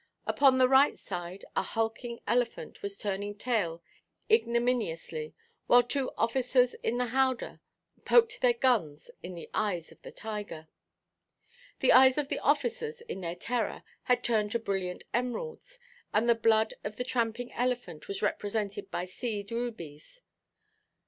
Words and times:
Upon 0.25 0.57
the 0.57 0.67
right 0.67 0.97
side 0.97 1.45
a 1.55 1.61
hulking 1.61 2.21
elephant 2.25 2.81
was 2.81 2.97
turning 2.97 3.35
tail 3.37 3.83
ignominiously; 4.31 5.35
while 5.67 5.83
two 5.83 6.09
officers 6.17 6.73
in 6.73 6.97
the 6.97 7.05
howdah 7.05 7.59
poked 8.03 8.41
their 8.41 8.55
guns 8.55 9.11
at 9.23 9.35
the 9.35 9.47
eyes 9.53 9.91
of 9.91 10.01
the 10.01 10.11
tiger. 10.11 10.67
The 11.81 11.91
eyes 11.93 12.17
of 12.17 12.29
the 12.29 12.39
officers 12.39 13.01
in 13.01 13.21
their 13.21 13.35
terror 13.35 13.83
had 14.05 14.23
turned 14.23 14.51
to 14.53 14.57
brilliant 14.59 15.03
emeralds, 15.13 15.79
and 16.15 16.27
the 16.27 16.33
blood 16.33 16.73
of 16.83 16.95
the 16.95 17.03
tramping 17.03 17.51
elephant 17.53 18.07
was 18.07 18.23
represented 18.23 18.89
by 18.89 19.05
seed 19.05 19.51
rubies. 19.51 20.23